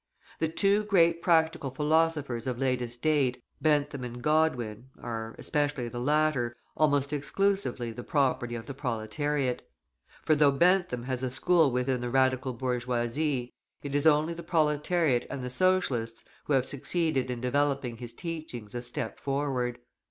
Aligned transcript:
The 0.39 0.47
two 0.47 0.83
great 0.85 1.21
practical 1.21 1.69
philosophers 1.69 2.47
of 2.47 2.57
latest 2.57 3.03
date, 3.03 3.43
Bentham 3.61 4.03
and 4.03 4.19
Godwin, 4.19 4.89
are, 4.99 5.35
especially 5.37 5.89
the 5.89 5.99
latter, 5.99 6.57
almost 6.75 7.13
exclusively 7.13 7.91
the 7.91 8.01
property 8.01 8.55
of 8.55 8.65
the 8.65 8.73
proletariat; 8.73 9.61
for 10.23 10.33
though 10.33 10.49
Bentham 10.49 11.03
has 11.03 11.21
a 11.21 11.29
school 11.29 11.69
within 11.69 12.01
the 12.01 12.09
Radical 12.09 12.53
bourgeoisie, 12.53 13.53
it 13.83 13.93
is 13.93 14.07
only 14.07 14.33
the 14.33 14.41
proletariat 14.41 15.27
and 15.29 15.43
the 15.43 15.51
Socialists 15.51 16.25
who 16.45 16.53
have 16.53 16.65
succeeded 16.65 17.29
in 17.29 17.39
developing 17.39 17.97
his 17.97 18.11
teachings 18.11 18.73
a 18.73 18.81
step 18.81 19.19
forward. 19.19 19.77